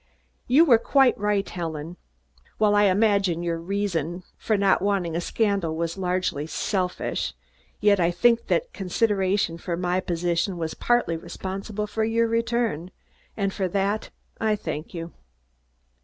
[0.47, 1.95] "You were quite right, Helen.
[2.57, 7.35] While I imagine your reason for not wanting a scandal was largely selfish,
[7.79, 12.89] yet I think that consideration for my position was partly responsible for your return,
[13.37, 14.09] and for that
[14.39, 15.13] I thank you.